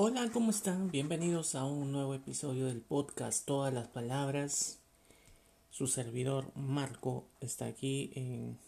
Hola, 0.00 0.30
¿cómo 0.32 0.50
están? 0.50 0.90
Bienvenidos 0.90 1.54
a 1.54 1.64
un 1.64 1.92
nuevo 1.92 2.14
episodio 2.14 2.66
del 2.66 2.80
podcast 2.80 3.44
Todas 3.46 3.72
las 3.72 3.86
Palabras. 3.86 4.80
Su 5.70 5.86
servidor 5.86 6.50
Marco 6.56 7.26
está 7.40 7.66
aquí 7.66 8.10
en 8.16 8.58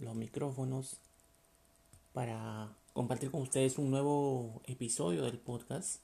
los 0.00 0.16
micrófonos 0.16 0.96
para 2.12 2.76
compartir 2.92 3.30
con 3.30 3.42
ustedes 3.42 3.78
un 3.78 3.90
nuevo 3.90 4.62
episodio 4.66 5.22
del 5.22 5.38
podcast. 5.38 6.00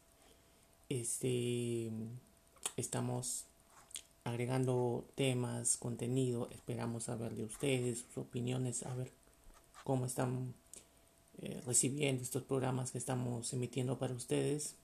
Este 0.89 1.91
estamos 2.77 3.50
agregando 4.31 5.07
temas, 5.15 5.77
contenido, 5.77 6.49
esperamos 6.51 7.05
saber 7.05 7.35
de 7.35 7.45
ustedes, 7.45 8.01
sus 8.01 8.19
opiniones, 8.19 8.85
a 8.85 8.95
ver 8.95 9.13
cómo 9.85 10.07
están 10.07 10.55
eh, 11.43 11.61
recibiendo 11.67 12.23
estos 12.23 12.43
programas 12.43 12.93
que 12.93 12.99
estamos 12.99 13.53
emitiendo 13.53 13.99
para 13.99 14.15
ustedes. 14.15 14.77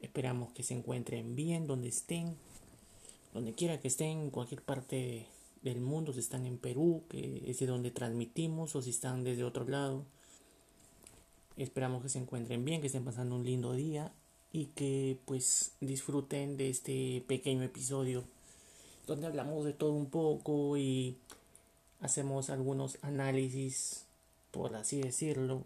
Esperamos 0.00 0.52
que 0.52 0.62
se 0.62 0.74
encuentren 0.74 1.34
bien 1.34 1.66
donde 1.66 1.88
estén, 1.88 2.36
donde 3.32 3.52
quiera 3.52 3.80
que 3.80 3.88
estén, 3.88 4.18
en 4.18 4.30
cualquier 4.30 4.62
parte 4.62 5.26
del 5.62 5.80
mundo, 5.80 6.12
si 6.12 6.20
están 6.20 6.46
en 6.46 6.58
Perú, 6.58 7.02
que 7.08 7.42
es 7.46 7.58
de 7.58 7.66
donde 7.66 7.90
transmitimos, 7.90 8.76
o 8.76 8.82
si 8.82 8.90
están 8.90 9.24
desde 9.24 9.44
otro 9.44 9.66
lado. 9.66 10.04
Esperamos 11.56 12.02
que 12.02 12.08
se 12.08 12.18
encuentren 12.18 12.64
bien, 12.64 12.80
que 12.80 12.86
estén 12.86 13.04
pasando 13.04 13.34
un 13.34 13.44
lindo 13.44 13.72
día 13.72 14.12
y 14.52 14.66
que 14.66 15.18
pues 15.24 15.72
disfruten 15.80 16.56
de 16.56 16.70
este 16.70 17.24
pequeño 17.26 17.62
episodio 17.62 18.24
donde 19.08 19.26
hablamos 19.26 19.64
de 19.64 19.72
todo 19.72 19.92
un 19.92 20.10
poco 20.10 20.76
y 20.76 21.16
hacemos 22.00 22.50
algunos 22.50 22.98
análisis, 23.02 24.04
por 24.50 24.76
así 24.76 25.00
decirlo, 25.00 25.64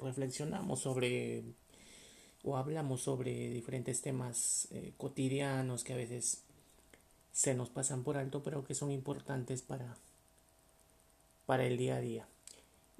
reflexionamos 0.00 0.80
sobre 0.80 1.44
o 2.42 2.56
hablamos 2.56 3.02
sobre 3.02 3.50
diferentes 3.50 4.02
temas 4.02 4.68
eh, 4.70 4.92
cotidianos 4.96 5.84
que 5.84 5.92
a 5.92 5.96
veces 5.96 6.42
se 7.32 7.54
nos 7.54 7.68
pasan 7.68 8.02
por 8.02 8.16
alto, 8.16 8.42
pero 8.42 8.64
que 8.64 8.74
son 8.74 8.90
importantes 8.90 9.62
para, 9.62 9.96
para 11.46 11.66
el 11.66 11.76
día 11.76 11.96
a 11.96 12.00
día. 12.00 12.26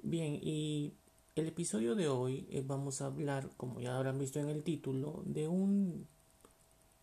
Bien, 0.01 0.39
y 0.41 0.93
el 1.35 1.47
episodio 1.47 1.95
de 1.95 2.07
hoy 2.07 2.47
eh, 2.51 2.63
vamos 2.65 3.01
a 3.01 3.07
hablar, 3.07 3.49
como 3.57 3.79
ya 3.79 3.95
habrán 3.95 4.19
visto 4.19 4.39
en 4.39 4.49
el 4.49 4.63
título, 4.63 5.21
de 5.25 5.47
un 5.47 6.07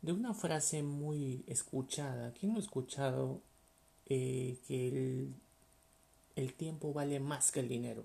de 0.03 0.12
una 0.12 0.34
frase 0.34 0.83
muy 0.83 1.45
escuchada. 1.47 2.33
¿Quién 2.33 2.53
no 2.53 2.58
ha 2.58 2.62
escuchado 2.62 3.41
eh, 4.06 4.59
que 4.67 4.89
el, 4.89 5.34
el 6.36 6.55
tiempo 6.55 6.92
vale 6.92 7.20
más 7.20 7.53
que 7.53 7.61
el 7.61 7.69
dinero? 7.69 8.05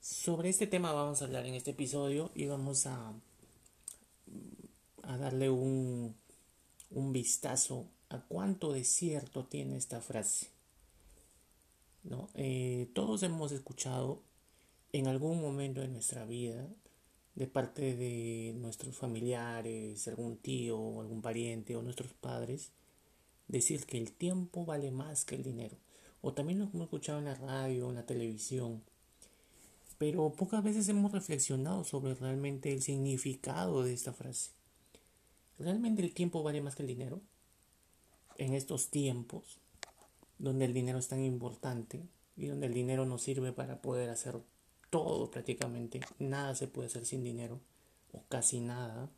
Sobre 0.00 0.50
este 0.50 0.66
tema 0.66 0.92
vamos 0.92 1.22
a 1.22 1.24
hablar 1.24 1.46
en 1.46 1.54
este 1.54 1.70
episodio 1.70 2.30
y 2.34 2.46
vamos 2.46 2.86
a, 2.86 3.14
a 5.02 5.16
darle 5.16 5.48
un, 5.48 6.14
un 6.90 7.12
vistazo 7.12 7.86
a 8.10 8.20
cuánto 8.20 8.72
de 8.72 8.84
cierto 8.84 9.46
tiene 9.46 9.76
esta 9.76 10.02
frase. 10.02 10.48
¿no? 12.02 12.28
Eh, 12.34 12.90
todos 12.92 13.22
hemos 13.22 13.52
escuchado 13.52 14.20
en 14.92 15.06
algún 15.06 15.40
momento 15.40 15.80
de 15.80 15.88
nuestra 15.88 16.26
vida 16.26 16.68
de 17.34 17.46
parte 17.46 17.96
de 17.96 18.54
nuestros 18.56 18.96
familiares, 18.96 20.06
algún 20.06 20.36
tío, 20.36 21.00
algún 21.00 21.20
pariente 21.20 21.76
o 21.76 21.82
nuestros 21.82 22.12
padres, 22.12 22.70
decir 23.48 23.86
que 23.86 23.98
el 23.98 24.12
tiempo 24.12 24.64
vale 24.64 24.90
más 24.90 25.24
que 25.24 25.34
el 25.34 25.42
dinero. 25.42 25.76
O 26.20 26.32
también 26.32 26.58
lo 26.58 26.66
hemos 26.66 26.82
escuchado 26.82 27.18
en 27.18 27.26
la 27.26 27.34
radio, 27.34 27.90
en 27.90 27.96
la 27.96 28.06
televisión. 28.06 28.82
Pero 29.98 30.32
pocas 30.32 30.62
veces 30.62 30.88
hemos 30.88 31.12
reflexionado 31.12 31.84
sobre 31.84 32.14
realmente 32.14 32.72
el 32.72 32.82
significado 32.82 33.82
de 33.82 33.92
esta 33.92 34.12
frase. 34.12 34.52
¿Realmente 35.58 36.02
el 36.02 36.14
tiempo 36.14 36.42
vale 36.42 36.62
más 36.62 36.74
que 36.74 36.82
el 36.82 36.88
dinero? 36.88 37.20
En 38.38 38.54
estos 38.54 38.90
tiempos, 38.90 39.58
donde 40.38 40.64
el 40.64 40.74
dinero 40.74 40.98
es 40.98 41.08
tan 41.08 41.22
importante 41.22 42.02
y 42.36 42.46
donde 42.46 42.66
el 42.66 42.74
dinero 42.74 43.06
nos 43.06 43.22
sirve 43.22 43.52
para 43.52 43.80
poder 43.80 44.10
hacer 44.10 44.40
todo 44.94 45.30
prácticamente, 45.30 46.00
nada 46.20 46.54
se 46.54 46.68
puede 46.68 46.86
hacer 46.86 47.04
sin 47.04 47.24
dinero, 47.24 47.58
o 48.12 48.22
casi 48.28 48.60
nada, 48.60 49.10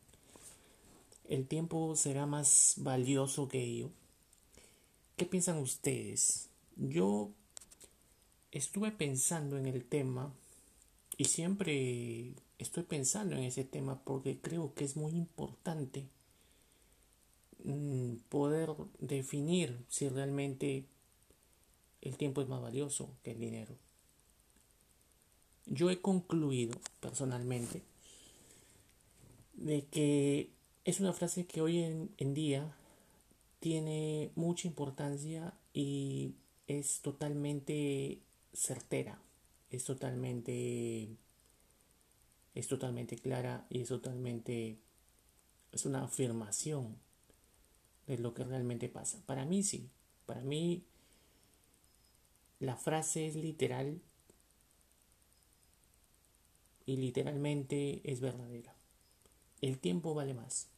el 1.29 1.47
tiempo 1.47 1.95
será 1.95 2.25
más 2.25 2.73
valioso 2.77 3.47
que 3.47 3.61
ello. 3.61 3.91
¿Qué 5.17 5.25
piensan 5.25 5.57
ustedes? 5.57 6.49
Yo 6.77 7.29
estuve 8.51 8.89
pensando 8.91 9.57
en 9.57 9.67
el 9.67 9.85
tema 9.85 10.33
y 11.17 11.25
siempre 11.25 12.33
estoy 12.57 12.83
pensando 12.83 13.35
en 13.35 13.43
ese 13.43 13.63
tema 13.63 14.01
porque 14.03 14.39
creo 14.39 14.73
que 14.73 14.85
es 14.85 14.95
muy 14.95 15.11
importante 15.13 16.07
Mm, 17.67 18.19
poder 18.29 18.69
definir 18.99 19.77
si 19.89 20.07
realmente 20.07 20.85
el 22.01 22.15
tiempo 22.15 22.41
es 22.41 22.47
más 22.47 22.61
valioso 22.61 23.09
que 23.23 23.31
el 23.31 23.39
dinero. 23.39 23.75
Yo 25.69 25.89
he 25.89 26.01
concluido 26.01 26.79
personalmente 27.01 27.83
de 29.53 29.85
que 29.85 30.49
es 30.85 31.01
una 31.01 31.11
frase 31.11 31.45
que 31.45 31.61
hoy 31.61 31.79
en, 31.79 32.33
día 32.33 32.73
tiene 33.59 34.31
mucha 34.35 34.67
importancia 34.67 35.53
y 35.73 36.35
es 36.67 37.01
totalmente 37.01 38.19
certera, 38.53 39.19
es 39.69 39.83
totalmente 39.83 41.09
es 42.55 42.67
totalmente 42.67 43.17
clara 43.17 43.67
y 43.69 43.81
es 43.81 43.89
totalmente 43.89 44.77
es 45.71 45.85
una 45.85 46.03
afirmación 46.05 46.95
de 48.07 48.17
lo 48.17 48.33
que 48.33 48.45
realmente 48.45 48.87
pasa. 48.87 49.19
Para 49.25 49.45
mí 49.45 49.63
sí, 49.63 49.89
para 50.25 50.41
mí 50.41 50.83
la 52.59 52.77
frase 52.77 53.27
es 53.27 53.35
literal 53.35 54.01
y 56.87 56.95
literalmente 56.95 58.01
es 58.09 58.21
verdadera. 58.21 58.73
El 59.61 59.77
tiempo 59.77 60.15
vale 60.15 60.33
más. 60.33 60.69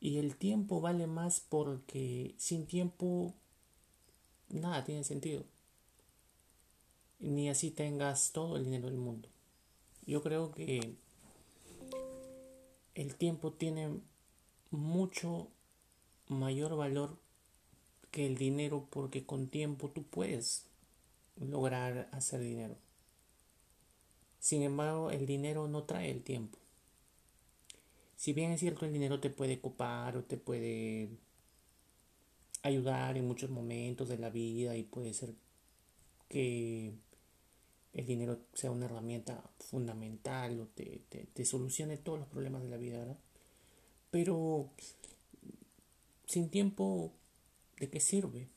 Y 0.00 0.16
el 0.16 0.34
tiempo 0.36 0.80
vale 0.80 1.06
más 1.06 1.40
porque 1.40 2.34
sin 2.38 2.66
tiempo 2.66 3.34
nada 4.48 4.82
tiene 4.82 5.04
sentido. 5.04 5.44
Ni 7.20 7.50
así 7.50 7.70
tengas 7.70 8.32
todo 8.32 8.56
el 8.56 8.64
dinero 8.64 8.88
del 8.88 8.96
mundo. 8.96 9.28
Yo 10.06 10.22
creo 10.22 10.50
que 10.52 10.96
el 12.94 13.14
tiempo 13.16 13.52
tiene 13.52 14.00
mucho 14.70 15.48
mayor 16.28 16.76
valor 16.76 17.18
que 18.10 18.26
el 18.26 18.38
dinero 18.38 18.86
porque 18.88 19.26
con 19.26 19.48
tiempo 19.48 19.90
tú 19.90 20.02
puedes 20.02 20.66
lograr 21.36 22.08
hacer 22.12 22.40
dinero. 22.40 22.83
Sin 24.44 24.60
embargo, 24.60 25.10
el 25.10 25.24
dinero 25.24 25.68
no 25.68 25.84
trae 25.84 26.10
el 26.10 26.22
tiempo. 26.22 26.58
Si 28.14 28.34
bien 28.34 28.52
es 28.52 28.60
cierto 28.60 28.84
el 28.84 28.92
dinero 28.92 29.18
te 29.18 29.30
puede 29.30 29.58
copar 29.58 30.18
o 30.18 30.24
te 30.24 30.36
puede 30.36 31.08
ayudar 32.60 33.16
en 33.16 33.26
muchos 33.26 33.48
momentos 33.48 34.06
de 34.06 34.18
la 34.18 34.28
vida 34.28 34.76
y 34.76 34.82
puede 34.82 35.14
ser 35.14 35.32
que 36.28 36.92
el 37.94 38.06
dinero 38.06 38.38
sea 38.52 38.70
una 38.70 38.84
herramienta 38.84 39.42
fundamental 39.60 40.60
o 40.60 40.66
te, 40.66 41.00
te, 41.08 41.24
te 41.24 41.46
solucione 41.46 41.96
todos 41.96 42.18
los 42.18 42.28
problemas 42.28 42.62
de 42.64 42.68
la 42.68 42.76
vida, 42.76 42.98
¿verdad? 42.98 43.18
Pero 44.10 44.68
sin 46.26 46.50
tiempo, 46.50 47.14
¿de 47.78 47.88
qué 47.88 47.98
sirve? 47.98 48.48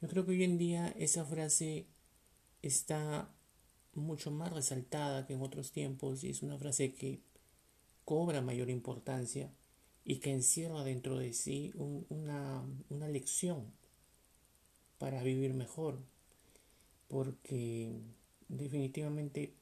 Yo 0.00 0.08
creo 0.08 0.24
que 0.24 0.30
hoy 0.30 0.44
en 0.44 0.56
día 0.56 0.88
esa 0.98 1.26
frase 1.26 1.84
está 2.62 3.28
mucho 3.94 4.30
más 4.30 4.52
resaltada 4.52 5.26
que 5.26 5.34
en 5.34 5.42
otros 5.42 5.72
tiempos 5.72 6.24
y 6.24 6.30
es 6.30 6.42
una 6.42 6.58
frase 6.58 6.94
que 6.94 7.20
cobra 8.04 8.40
mayor 8.40 8.70
importancia 8.70 9.52
y 10.04 10.16
que 10.16 10.32
encierra 10.32 10.82
dentro 10.84 11.18
de 11.18 11.32
sí 11.32 11.72
una, 11.76 12.64
una 12.90 13.08
lección 13.08 13.72
para 14.98 15.22
vivir 15.22 15.54
mejor 15.54 15.98
porque 17.08 17.92
definitivamente 18.48 19.54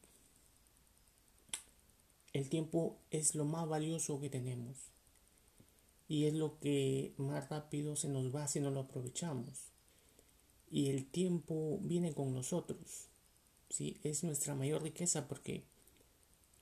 el 2.32 2.48
tiempo 2.48 2.96
es 3.10 3.34
lo 3.34 3.44
más 3.44 3.68
valioso 3.68 4.20
que 4.20 4.30
tenemos 4.30 4.90
y 6.10 6.24
es 6.24 6.34
lo 6.34 6.58
que 6.58 7.14
más 7.18 7.48
rápido 7.48 7.94
se 7.94 8.08
nos 8.08 8.34
va 8.34 8.48
si 8.48 8.58
no 8.58 8.72
lo 8.72 8.80
aprovechamos. 8.80 9.70
Y 10.68 10.90
el 10.90 11.06
tiempo 11.06 11.78
viene 11.82 12.12
con 12.14 12.34
nosotros. 12.34 13.09
Es 13.80 14.24
nuestra 14.24 14.54
mayor 14.54 14.82
riqueza 14.82 15.26
porque 15.26 15.62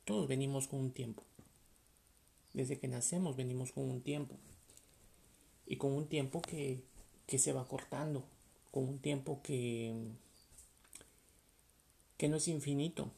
todos 0.04 0.28
venimos 0.28 0.68
con 0.68 0.80
un 0.80 0.92
tiempo. 0.92 1.24
Desde 2.52 2.78
que 2.78 2.86
nacemos 2.86 3.36
venimos 3.36 3.72
con 3.72 3.90
un 3.90 4.02
tiempo. 4.02 4.36
Y 5.66 5.76
con 5.76 5.92
un 5.92 6.06
tiempo 6.06 6.40
que, 6.40 6.84
que 7.26 7.38
se 7.38 7.52
va 7.52 7.66
cortando. 7.66 8.24
Con 8.70 8.88
un 8.88 8.98
tiempo 9.00 9.42
que, 9.42 9.94
que 12.16 12.28
no 12.28 12.36
es 12.36 12.46
infinito. 12.46 13.10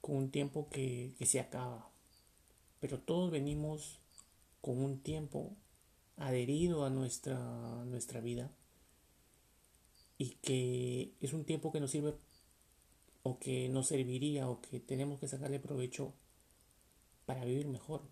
Con 0.00 0.16
un 0.16 0.30
tiempo 0.30 0.68
que, 0.70 1.12
que 1.18 1.26
se 1.26 1.40
acaba. 1.40 1.90
Pero 2.80 2.98
todos 2.98 3.30
venimos 3.30 3.98
con 4.62 4.82
un 4.82 4.98
tiempo 4.98 5.50
adherido 6.16 6.86
a 6.86 6.90
nuestra, 6.90 7.38
nuestra 7.84 8.20
vida 8.20 8.50
y 10.22 10.36
que 10.40 11.14
es 11.20 11.32
un 11.32 11.44
tiempo 11.44 11.72
que 11.72 11.80
nos 11.80 11.90
sirve 11.90 12.14
o 13.24 13.40
que 13.40 13.68
nos 13.68 13.88
serviría 13.88 14.48
o 14.48 14.60
que 14.60 14.78
tenemos 14.78 15.18
que 15.18 15.26
sacarle 15.26 15.58
provecho 15.58 16.12
para 17.26 17.44
vivir 17.44 17.66
mejor, 17.66 18.02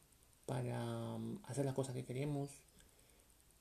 para 0.44 1.14
um, 1.14 1.38
hacer 1.44 1.64
las 1.64 1.74
cosas 1.74 1.94
que 1.94 2.04
queremos, 2.04 2.50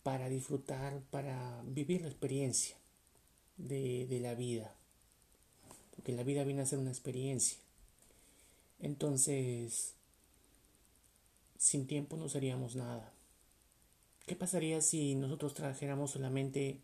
para 0.02 0.30
disfrutar, 0.30 1.00
para 1.12 1.62
vivir 1.64 2.02
la 2.02 2.08
experiencia 2.08 2.76
de, 3.58 4.08
de 4.08 4.20
la 4.20 4.34
vida. 4.34 4.74
Porque 5.96 6.14
la 6.14 6.24
vida 6.24 6.44
viene 6.44 6.64
a 6.64 6.66
ser 6.66 6.80
una 6.80 6.90
experiencia. 6.90 7.60
Entonces, 8.80 9.94
sin 11.56 11.86
tiempo 11.86 12.18
no 12.18 12.30
seríamos 12.30 12.76
nada. 12.76 13.14
¿Qué 14.26 14.36
pasaría 14.36 14.82
si 14.82 15.14
nosotros 15.14 15.54
trajéramos 15.54 16.10
solamente 16.10 16.82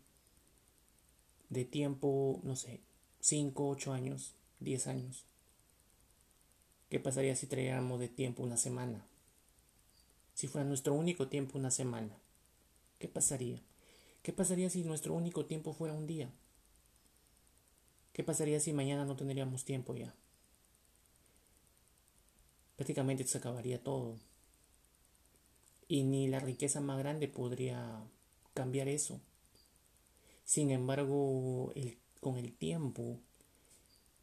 de 1.48 1.64
tiempo, 1.64 2.40
no 2.42 2.56
sé, 2.56 2.80
5, 3.20 3.68
8 3.68 3.92
años, 3.92 4.34
10 4.60 4.86
años? 4.86 5.24
¿Qué 6.88 7.00
pasaría 7.00 7.34
si 7.36 7.46
trajéramos 7.46 8.00
de 8.00 8.08
tiempo 8.08 8.42
una 8.42 8.56
semana? 8.56 9.06
Si 10.34 10.46
fuera 10.48 10.66
nuestro 10.66 10.94
único 10.94 11.28
tiempo 11.28 11.58
una 11.58 11.70
semana, 11.70 12.16
¿qué 12.98 13.08
pasaría? 13.08 13.60
¿Qué 14.22 14.32
pasaría 14.32 14.70
si 14.70 14.84
nuestro 14.84 15.14
único 15.14 15.46
tiempo 15.46 15.72
fuera 15.72 15.94
un 15.94 16.06
día? 16.06 16.30
¿Qué 18.12 18.22
pasaría 18.22 18.60
si 18.60 18.72
mañana 18.72 19.04
no 19.04 19.16
tendríamos 19.16 19.64
tiempo 19.64 19.94
ya? 19.94 20.14
Prácticamente 22.76 23.24
se 23.24 23.38
acabaría 23.38 23.82
todo 23.82 24.16
y 25.88 26.04
ni 26.04 26.28
la 26.28 26.40
riqueza 26.40 26.80
más 26.80 26.98
grande 26.98 27.28
podría 27.28 28.00
cambiar 28.54 28.88
eso. 28.88 29.20
Sin 30.46 30.70
embargo, 30.70 31.72
con 32.20 32.36
el 32.36 32.52
tiempo 32.52 33.18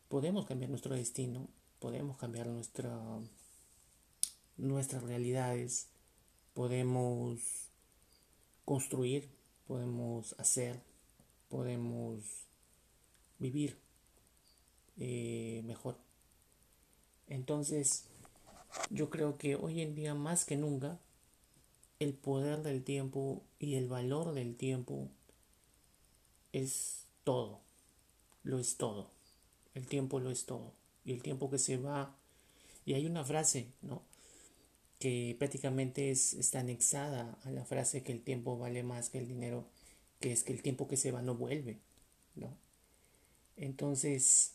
podemos 0.08 0.46
cambiar 0.46 0.70
nuestro 0.70 0.96
destino, 0.96 1.50
podemos 1.80 2.18
cambiar 2.18 2.48
nuestra, 2.48 2.98
nuestras 4.56 5.04
realidades, 5.04 5.90
podemos 6.54 7.42
construir, 8.64 9.30
podemos 9.68 10.34
hacer, 10.40 10.82
podemos 11.50 12.24
vivir 13.38 13.78
eh, 14.98 15.62
mejor. 15.66 15.98
Entonces, 17.28 18.06
yo 18.90 19.10
creo 19.10 19.38
que 19.38 19.58
hoy 19.58 19.82
en 19.82 19.94
día 19.94 20.14
más 20.14 20.46
que 20.46 20.56
nunca 20.56 21.02
el 22.00 22.14
poder 22.14 22.64
del 22.64 22.82
tiempo 22.82 23.44
y 23.60 23.76
el 23.76 23.90
valor 23.90 24.34
del 24.34 24.56
tiempo 24.56 25.10
es 26.54 27.08
todo, 27.26 27.60
lo 28.44 28.60
es 28.60 28.78
todo, 28.78 29.12
el 29.74 29.88
tiempo 29.88 30.22
lo 30.22 30.32
es 30.32 30.46
todo, 30.46 30.74
y 31.04 31.12
el 31.12 31.22
tiempo 31.22 31.50
que 31.50 31.60
se 31.60 31.78
va, 31.78 32.16
y 32.86 32.94
hay 32.94 33.06
una 33.06 33.26
frase, 33.26 33.68
¿no? 33.82 34.04
que 35.04 35.36
prácticamente 35.38 36.12
es, 36.12 36.34
está 36.34 36.62
anexada 36.62 37.38
a 37.44 37.52
la 37.52 37.66
frase 37.66 38.04
que 38.04 38.14
el 38.14 38.22
tiempo 38.22 38.58
vale 38.58 38.84
más 38.84 39.10
que 39.10 39.18
el 39.18 39.28
dinero, 39.28 39.68
que 40.22 40.32
es 40.32 40.46
que 40.46 40.54
el 40.54 40.62
tiempo 40.62 40.88
que 40.88 40.96
se 40.96 41.12
va 41.12 41.22
no 41.22 41.36
vuelve, 41.36 41.82
¿no? 42.36 42.58
Entonces, 43.58 44.54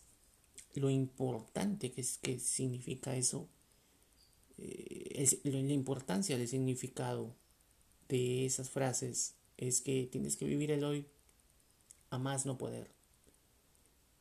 lo 0.74 0.88
importante 0.88 1.92
que, 1.92 2.00
es, 2.00 2.16
que 2.16 2.38
significa 2.38 3.14
eso 3.14 3.46
eh, 4.56 5.08
es, 5.16 5.44
la 5.44 5.58
importancia 5.58 6.38
del 6.38 6.48
significado 6.48 7.34
de 8.08 8.46
esas 8.46 8.70
frases 8.70 9.34
es 9.58 9.82
que 9.82 10.08
tienes 10.10 10.36
que 10.36 10.46
vivir 10.46 10.70
el 10.70 10.82
hoy 10.82 11.06
a 12.10 12.18
más 12.18 12.46
no 12.46 12.58
poder. 12.58 12.90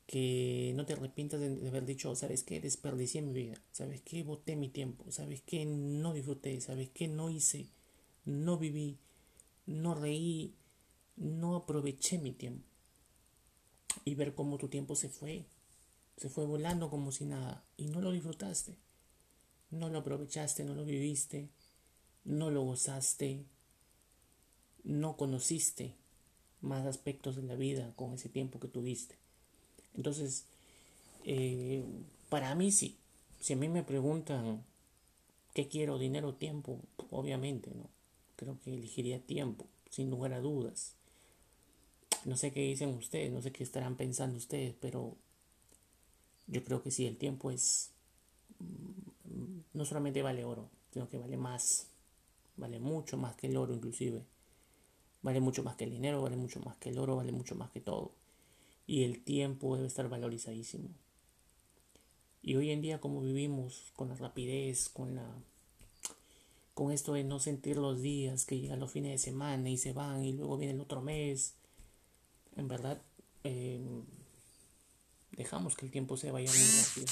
Que 0.05 0.71
no 0.75 0.85
te 0.85 0.93
arrepientas 0.93 1.39
de, 1.39 1.67
haber 1.67 1.85
dicho, 1.85 2.15
¿sabes 2.15 2.43
qué? 2.43 2.59
Desperdicié 2.59 3.21
mi 3.21 3.33
vida. 3.33 3.61
¿Sabes 3.71 4.01
qué? 4.01 4.23
Boté 4.23 4.55
mi 4.55 4.69
tiempo. 4.69 5.11
¿Sabes 5.11 5.41
qué? 5.41 5.65
No 5.65 6.13
disfruté. 6.13 6.59
¿Sabes 6.61 6.89
qué? 6.89 7.07
No 7.07 7.29
hice. 7.29 7.67
No 8.25 8.57
viví. 8.57 8.97
No 9.65 9.95
reí. 9.95 10.55
No 11.17 11.55
aproveché 11.55 12.17
mi 12.19 12.31
tiempo. 12.31 12.65
Y 14.05 14.15
ver 14.15 14.35
cómo 14.35 14.57
tu 14.57 14.69
tiempo 14.69 14.95
se 14.95 15.09
fue. 15.09 15.45
Se 16.15 16.29
fue 16.29 16.45
volando 16.45 16.89
como 16.89 17.11
si 17.11 17.25
nada. 17.25 17.65
Y 17.75 17.87
no 17.87 17.99
lo 17.99 18.11
disfrutaste 18.11 18.77
no 19.71 19.89
lo 19.89 19.99
aprovechaste, 19.99 20.63
no 20.63 20.73
lo 20.73 20.85
viviste, 20.85 21.49
no 22.23 22.51
lo 22.51 22.63
gozaste, 22.63 23.45
no 24.83 25.17
conociste 25.17 25.95
más 26.61 26.85
aspectos 26.85 27.35
de 27.35 27.43
la 27.43 27.55
vida 27.55 27.93
con 27.95 28.13
ese 28.13 28.29
tiempo 28.29 28.59
que 28.59 28.67
tuviste. 28.67 29.15
Entonces, 29.95 30.45
eh, 31.23 31.83
para 32.29 32.53
mí 32.55 32.71
sí, 32.71 32.97
si 33.39 33.53
a 33.53 33.57
mí 33.57 33.69
me 33.69 33.83
preguntan 33.83 34.63
qué 35.53 35.67
quiero, 35.67 35.97
dinero 35.97 36.29
o 36.29 36.35
tiempo, 36.35 36.79
obviamente, 37.09 37.71
¿no? 37.73 37.89
Creo 38.35 38.59
que 38.59 38.73
elegiría 38.73 39.19
tiempo, 39.19 39.65
sin 39.89 40.09
lugar 40.09 40.33
a 40.33 40.41
dudas. 40.41 40.93
No 42.25 42.37
sé 42.37 42.51
qué 42.51 42.61
dicen 42.61 42.89
ustedes, 42.89 43.31
no 43.31 43.41
sé 43.41 43.51
qué 43.51 43.63
estarán 43.63 43.95
pensando 43.95 44.37
ustedes, 44.37 44.75
pero 44.79 45.15
yo 46.47 46.63
creo 46.63 46.83
que 46.83 46.91
sí, 46.91 47.05
el 47.05 47.17
tiempo 47.17 47.51
es 47.51 47.91
no 49.73 49.85
solamente 49.85 50.21
vale 50.21 50.43
oro, 50.43 50.69
sino 50.91 51.07
que 51.09 51.17
vale 51.17 51.37
más, 51.37 51.87
vale 52.55 52.79
mucho 52.79 53.17
más 53.17 53.35
que 53.35 53.47
el 53.47 53.57
oro 53.57 53.73
inclusive. 53.73 54.23
Vale 55.27 55.41
mucho 55.41 55.61
más 55.61 55.75
que 55.75 55.83
el 55.83 55.91
dinero, 55.91 56.21
vale 56.21 56.37
mucho 56.37 56.61
más 56.61 56.77
que 56.77 56.87
el 56.87 56.97
oro, 56.97 57.17
vale 57.17 57.33
mucho 57.33 57.53
más 57.53 57.69
que 57.69 57.81
todo. 57.81 58.13
Y 58.85 59.03
el 59.03 59.25
tiempo 59.25 59.75
debe 59.75 59.85
estar 59.85 60.07
valorizadísimo. 60.07 60.87
Y 62.41 62.55
hoy 62.55 62.71
en 62.71 62.81
día 62.81 63.01
como 63.01 63.19
vivimos 63.19 63.91
con 63.97 64.07
la 64.07 64.15
rapidez, 64.15 64.87
con 64.87 65.15
la 65.15 65.29
con 66.73 66.93
esto 66.93 67.11
de 67.11 67.25
no 67.25 67.41
sentir 67.41 67.75
los 67.75 68.01
días 68.01 68.45
que 68.45 68.57
llegan 68.57 68.79
los 68.79 68.89
fines 68.89 69.11
de 69.11 69.17
semana 69.17 69.69
y 69.69 69.77
se 69.77 69.91
van 69.91 70.23
y 70.23 70.31
luego 70.31 70.55
viene 70.55 70.75
el 70.75 70.79
otro 70.79 71.01
mes, 71.01 71.55
en 72.55 72.69
verdad 72.69 73.01
em, 73.43 74.05
dejamos 75.31 75.75
que 75.75 75.87
el 75.87 75.91
tiempo 75.91 76.15
se 76.15 76.31
vaya 76.31 76.49
muy 76.49 77.03
rápido 77.03 77.07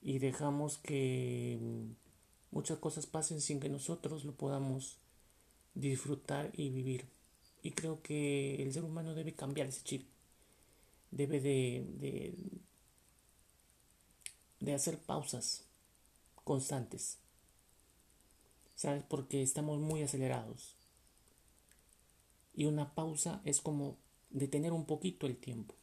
y 0.00 0.20
dejamos 0.20 0.78
que 0.78 1.58
muchas 2.52 2.78
cosas 2.78 3.06
pasen 3.06 3.40
sin 3.40 3.58
que 3.58 3.68
nosotros 3.68 4.24
lo 4.24 4.36
podamos 4.36 5.00
disfrutar 5.74 6.50
y 6.54 6.70
vivir. 6.70 7.06
Y 7.62 7.72
creo 7.72 8.02
que 8.02 8.62
el 8.62 8.72
ser 8.72 8.84
humano 8.84 9.14
debe 9.14 9.34
cambiar 9.34 9.68
ese 9.68 9.82
chip. 9.82 10.06
Debe 11.10 11.40
de, 11.40 11.86
de, 11.98 12.34
de 14.60 14.74
hacer 14.74 14.98
pausas 14.98 15.64
constantes. 16.44 17.18
¿Sabes? 18.74 19.04
Porque 19.08 19.42
estamos 19.42 19.78
muy 19.78 20.02
acelerados. 20.02 20.76
Y 22.54 22.66
una 22.66 22.94
pausa 22.94 23.40
es 23.44 23.60
como 23.60 23.98
detener 24.30 24.72
un 24.72 24.84
poquito 24.84 25.26
el 25.26 25.36
tiempo. 25.36 25.74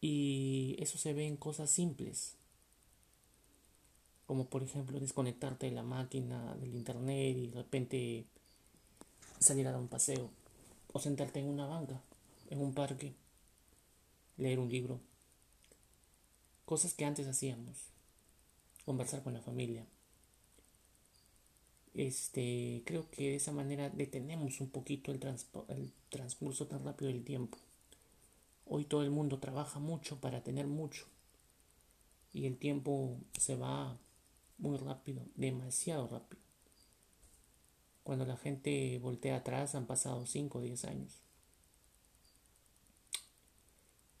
Y 0.00 0.76
eso 0.78 0.98
se 0.98 1.12
ve 1.12 1.26
en 1.26 1.36
cosas 1.36 1.70
simples, 1.70 2.36
como 4.26 4.46
por 4.46 4.62
ejemplo 4.62 4.98
desconectarte 4.98 5.66
de 5.66 5.72
la 5.72 5.82
máquina, 5.82 6.56
del 6.56 6.74
internet 6.74 7.36
y 7.36 7.46
de 7.48 7.54
repente 7.54 8.24
salir 9.38 9.66
a 9.66 9.72
dar 9.72 9.80
un 9.80 9.88
paseo, 9.88 10.30
o 10.92 10.98
sentarte 10.98 11.40
en 11.40 11.46
una 11.46 11.66
banca, 11.66 12.00
en 12.50 12.60
un 12.60 12.74
parque, 12.74 13.14
leer 14.36 14.58
un 14.58 14.68
libro, 14.68 15.00
cosas 16.64 16.94
que 16.94 17.04
antes 17.04 17.26
hacíamos, 17.28 17.76
conversar 18.84 19.22
con 19.22 19.34
la 19.34 19.42
familia. 19.42 19.84
Este, 21.94 22.82
creo 22.84 23.10
que 23.10 23.30
de 23.30 23.36
esa 23.36 23.52
manera 23.52 23.88
detenemos 23.88 24.60
un 24.60 24.68
poquito 24.68 25.12
el, 25.12 25.20
el 25.68 25.92
transcurso 26.10 26.66
tan 26.66 26.84
rápido 26.84 27.10
del 27.10 27.24
tiempo. 27.24 27.56
Hoy 28.66 28.84
todo 28.84 29.02
el 29.02 29.10
mundo 29.10 29.38
trabaja 29.38 29.78
mucho 29.78 30.20
para 30.20 30.42
tener 30.42 30.66
mucho 30.66 31.06
y 32.34 32.46
el 32.46 32.58
tiempo 32.58 33.16
se 33.38 33.56
va 33.56 33.96
muy 34.58 34.76
rápido, 34.78 35.22
demasiado 35.34 36.08
rápido. 36.08 36.42
Cuando 38.02 38.24
la 38.24 38.36
gente 38.36 38.98
voltea 38.98 39.36
atrás 39.36 39.74
han 39.74 39.86
pasado 39.86 40.26
5 40.26 40.58
o 40.58 40.62
10 40.62 40.84
años. 40.84 41.22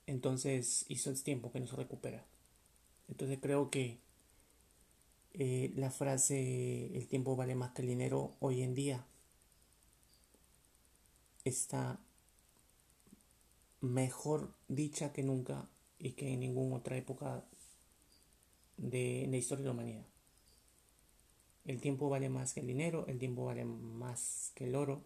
Entonces, 0.06 0.84
hizo 0.88 1.10
el 1.10 1.22
tiempo 1.22 1.52
que 1.52 1.60
no 1.60 1.66
se 1.66 1.76
recupera. 1.76 2.24
Entonces 3.08 3.38
creo 3.40 3.70
que 3.70 3.98
eh, 5.32 5.72
la 5.76 5.90
frase 5.90 6.96
el 6.96 7.06
tiempo 7.08 7.36
vale 7.36 7.54
más 7.54 7.72
que 7.72 7.82
el 7.82 7.88
dinero 7.88 8.34
hoy 8.40 8.62
en 8.62 8.74
día 8.74 9.04
está 11.44 12.00
mejor 13.80 14.54
dicha 14.68 15.12
que 15.12 15.22
nunca 15.22 15.68
y 15.98 16.12
que 16.12 16.32
en 16.32 16.40
ninguna 16.40 16.76
otra 16.76 16.96
época 16.96 17.44
de 18.76 19.26
la 19.28 19.36
historia 19.36 19.62
de 19.62 19.66
la 19.66 19.72
humanidad. 19.72 20.06
El 21.66 21.80
tiempo 21.80 22.08
vale 22.08 22.28
más 22.28 22.54
que 22.54 22.60
el 22.60 22.68
dinero, 22.68 23.06
el 23.08 23.18
tiempo 23.18 23.44
vale 23.44 23.64
más 23.64 24.52
que 24.54 24.64
el 24.64 24.76
oro. 24.76 25.02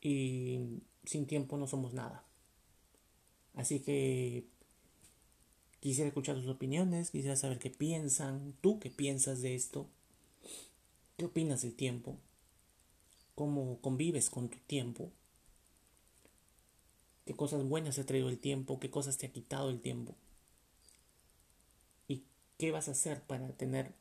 Y 0.00 0.80
sin 1.04 1.26
tiempo 1.26 1.56
no 1.56 1.66
somos 1.66 1.92
nada. 1.92 2.24
Así 3.54 3.80
que 3.80 4.46
quisiera 5.80 6.08
escuchar 6.08 6.36
sus 6.36 6.48
opiniones, 6.48 7.10
quisiera 7.10 7.34
saber 7.34 7.58
qué 7.58 7.70
piensan, 7.70 8.54
tú 8.60 8.78
qué 8.78 8.88
piensas 8.88 9.42
de 9.42 9.56
esto, 9.56 9.88
qué 11.16 11.24
opinas 11.24 11.62
del 11.62 11.74
tiempo, 11.74 12.18
cómo 13.34 13.80
convives 13.80 14.30
con 14.30 14.48
tu 14.48 14.58
tiempo, 14.58 15.10
qué 17.26 17.34
cosas 17.34 17.64
buenas 17.64 17.96
te 17.96 18.02
ha 18.02 18.06
traído 18.06 18.28
el 18.28 18.38
tiempo, 18.38 18.78
qué 18.78 18.90
cosas 18.90 19.18
te 19.18 19.26
ha 19.26 19.32
quitado 19.32 19.70
el 19.70 19.80
tiempo 19.80 20.14
qué 22.60 22.70
vas 22.72 22.88
a 22.88 22.90
hacer 22.90 23.22
para 23.22 23.48
tener 23.54 23.94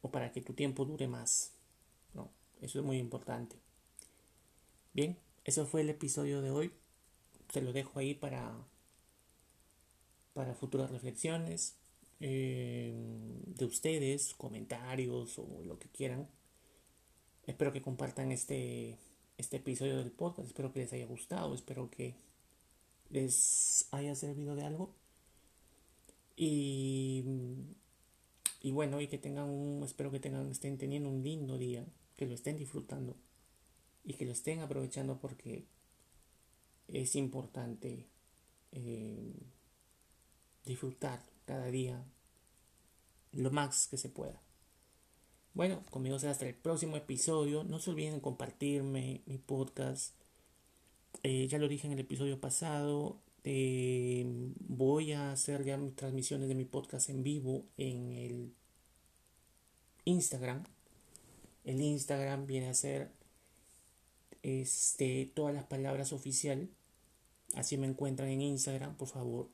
o 0.00 0.12
para 0.12 0.30
que 0.30 0.40
tu 0.40 0.54
tiempo 0.54 0.84
dure 0.84 1.08
más. 1.08 1.54
¿no? 2.14 2.30
Eso 2.62 2.78
es 2.78 2.84
muy 2.84 2.98
importante. 2.98 3.56
Bien, 4.92 5.18
eso 5.44 5.66
fue 5.66 5.80
el 5.80 5.90
episodio 5.90 6.40
de 6.40 6.52
hoy. 6.52 6.72
Se 7.52 7.60
lo 7.60 7.72
dejo 7.72 7.98
ahí 7.98 8.14
para, 8.14 8.54
para 10.34 10.54
futuras 10.54 10.92
reflexiones 10.92 11.74
eh, 12.20 12.94
de 13.46 13.64
ustedes, 13.64 14.34
comentarios 14.34 15.36
o 15.40 15.62
lo 15.64 15.80
que 15.80 15.88
quieran. 15.88 16.28
Espero 17.44 17.72
que 17.72 17.82
compartan 17.82 18.30
este, 18.30 18.98
este 19.36 19.56
episodio 19.56 19.96
del 19.96 20.12
podcast. 20.12 20.46
Espero 20.46 20.72
que 20.72 20.78
les 20.78 20.92
haya 20.92 21.06
gustado. 21.06 21.56
Espero 21.56 21.90
que 21.90 22.14
les 23.10 23.88
haya 23.90 24.14
servido 24.14 24.54
de 24.54 24.62
algo. 24.62 24.94
Y, 26.36 27.24
y 28.60 28.72
bueno, 28.72 29.00
y 29.00 29.08
que 29.08 29.18
tengan 29.18 29.48
un, 29.48 29.82
espero 29.82 30.10
que 30.10 30.20
tengan, 30.20 30.50
estén 30.50 30.76
teniendo 30.76 31.08
un 31.08 31.22
lindo 31.22 31.56
día, 31.56 31.86
que 32.16 32.26
lo 32.26 32.34
estén 32.34 32.58
disfrutando 32.58 33.16
y 34.04 34.14
que 34.14 34.26
lo 34.26 34.32
estén 34.32 34.60
aprovechando 34.60 35.18
porque 35.18 35.66
es 36.88 37.14
importante 37.16 38.08
eh, 38.72 39.34
disfrutar 40.64 41.24
cada 41.46 41.66
día 41.70 42.04
lo 43.32 43.50
más 43.50 43.88
que 43.88 43.96
se 43.96 44.08
pueda. 44.08 44.42
Bueno, 45.54 45.82
conmigo 45.90 46.18
será 46.18 46.32
hasta 46.32 46.46
el 46.46 46.54
próximo 46.54 46.96
episodio. 46.96 47.64
No 47.64 47.78
se 47.80 47.90
olviden 47.90 48.14
de 48.14 48.20
compartirme 48.20 49.22
mi 49.26 49.38
podcast. 49.38 50.14
Eh, 51.22 51.48
ya 51.48 51.58
lo 51.58 51.68
dije 51.68 51.86
en 51.86 51.94
el 51.94 52.00
episodio 52.00 52.40
pasado. 52.40 53.20
Eh, 53.44 54.24
voy 54.68 55.12
a 55.12 55.32
hacer 55.32 55.64
ya 55.64 55.76
mis 55.76 55.96
transmisiones 55.96 56.48
de 56.48 56.54
mi 56.54 56.64
podcast 56.64 57.08
en 57.08 57.22
vivo 57.22 57.64
en 57.76 58.12
el 58.12 58.54
Instagram. 60.04 60.64
El 61.64 61.80
Instagram 61.80 62.46
viene 62.46 62.68
a 62.68 62.74
ser 62.74 63.10
este, 64.42 65.30
todas 65.34 65.54
las 65.54 65.64
palabras 65.64 66.12
oficial. 66.12 66.68
Así 67.54 67.76
me 67.76 67.86
encuentran 67.86 68.28
en 68.28 68.42
Instagram, 68.42 68.96
por 68.96 69.08
favor. 69.08 69.48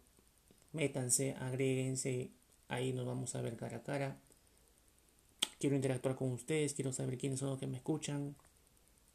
Métanse, 0.73 1.35
agréguense. 1.35 2.31
Ahí 2.69 2.93
nos 2.93 3.07
vamos 3.07 3.35
a 3.35 3.41
ver 3.41 3.57
cara 3.57 3.79
a 3.79 3.83
cara. 3.83 4.19
Quiero 5.59 5.77
interactuar 5.77 6.17
con 6.17 6.33
ustedes, 6.33 6.75
quiero 6.75 6.93
saber 6.93 7.17
quiénes 7.17 7.41
son 7.41 7.51
los 7.51 7.59
que 7.59 7.67
me 7.67 7.77
escuchan. 7.79 8.37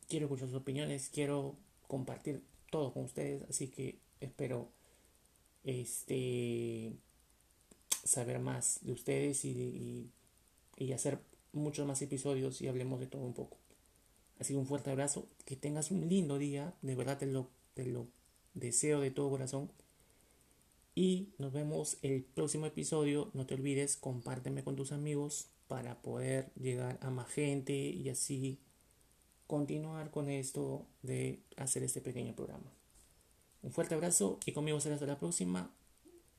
Quiero 0.07 0.25
escuchar 0.25 0.47
sus 0.47 0.57
opiniones, 0.57 1.09
quiero 1.13 1.55
compartir 1.87 2.43
todo 2.71 2.93
con 2.93 3.03
ustedes, 3.03 3.43
así 3.49 3.67
que 3.67 3.99
espero 4.21 4.69
este 5.63 6.93
saber 8.03 8.39
más 8.39 8.79
de 8.81 8.93
ustedes 8.93 9.45
y, 9.45 10.09
y 10.77 10.91
hacer 10.93 11.19
muchos 11.53 11.85
más 11.85 12.01
episodios 12.01 12.61
y 12.61 12.67
hablemos 12.67 12.99
de 12.99 13.07
todo 13.07 13.23
un 13.23 13.33
poco. 13.33 13.57
Así 14.39 14.53
que 14.53 14.59
un 14.59 14.65
fuerte 14.65 14.89
abrazo, 14.89 15.27
que 15.45 15.55
tengas 15.55 15.91
un 15.91 16.07
lindo 16.09 16.39
día, 16.39 16.73
de 16.81 16.95
verdad 16.95 17.19
te 17.19 17.27
lo, 17.27 17.49
te 17.75 17.85
lo 17.85 18.07
deseo 18.53 18.99
de 18.99 19.11
todo 19.11 19.29
corazón. 19.29 19.69
Y 20.95 21.29
nos 21.37 21.53
vemos 21.53 21.97
el 22.01 22.23
próximo 22.23 22.65
episodio. 22.65 23.29
No 23.33 23.45
te 23.45 23.53
olvides, 23.53 23.97
compárteme 23.97 24.63
con 24.63 24.75
tus 24.75 24.91
amigos 24.91 25.49
para 25.67 26.01
poder 26.01 26.51
llegar 26.55 26.97
a 27.01 27.09
más 27.11 27.29
gente 27.29 27.73
y 27.73 28.09
así 28.09 28.59
continuar 29.47 30.11
con 30.11 30.29
esto 30.29 30.85
de 31.01 31.43
hacer 31.55 31.83
este 31.83 32.01
pequeño 32.01 32.35
programa. 32.35 32.71
Un 33.63 33.71
fuerte 33.71 33.95
abrazo 33.95 34.39
y 34.45 34.53
conmigo 34.53 34.79
será 34.79 34.95
hasta 34.95 35.05
la 35.05 35.19
próxima 35.19 35.71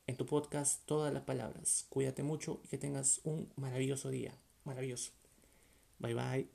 en 0.07 0.17
tu 0.17 0.27
podcast 0.27 0.85
Todas 0.87 1.13
las 1.13 1.23
Palabras. 1.23 1.87
Cuídate 1.89 2.23
mucho 2.23 2.61
y 2.65 2.69
que 2.69 2.79
tengas 2.79 3.21
un 3.25 3.53
maravilloso 3.57 4.11
día. 4.11 4.35
Maravilloso. 4.65 5.13
Bye 5.99 6.15
bye. 6.15 6.49